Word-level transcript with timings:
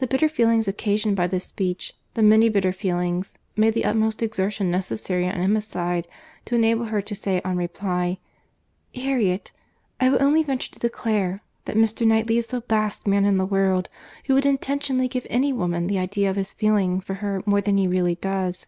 The 0.00 0.08
bitter 0.08 0.28
feelings 0.28 0.66
occasioned 0.66 1.14
by 1.14 1.28
this 1.28 1.44
speech, 1.44 1.92
the 2.14 2.20
many 2.24 2.48
bitter 2.48 2.72
feelings, 2.72 3.38
made 3.56 3.74
the 3.74 3.84
utmost 3.84 4.24
exertion 4.24 4.72
necessary 4.72 5.28
on 5.28 5.36
Emma's 5.36 5.66
side, 5.68 6.08
to 6.46 6.56
enable 6.56 6.86
her 6.86 7.00
to 7.02 7.14
say 7.14 7.40
on 7.44 7.56
reply, 7.56 8.18
"Harriet, 8.92 9.52
I 10.00 10.10
will 10.10 10.20
only 10.20 10.42
venture 10.42 10.72
to 10.72 10.80
declare, 10.80 11.42
that 11.66 11.76
Mr. 11.76 12.04
Knightley 12.04 12.38
is 12.38 12.48
the 12.48 12.64
last 12.68 13.06
man 13.06 13.24
in 13.24 13.36
the 13.36 13.46
world, 13.46 13.88
who 14.26 14.34
would 14.34 14.46
intentionally 14.46 15.06
give 15.06 15.28
any 15.30 15.52
woman 15.52 15.86
the 15.86 16.00
idea 16.00 16.28
of 16.28 16.34
his 16.34 16.52
feeling 16.52 17.00
for 17.00 17.14
her 17.22 17.40
more 17.46 17.60
than 17.60 17.76
he 17.78 17.86
really 17.86 18.16
does." 18.16 18.66